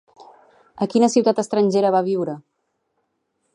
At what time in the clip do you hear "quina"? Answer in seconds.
0.93-1.09